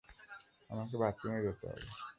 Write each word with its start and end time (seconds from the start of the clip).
আমাকে 0.69 0.95
বাথরুমে 1.01 1.39
যেতে 1.45 1.65
হবে! 1.69 1.87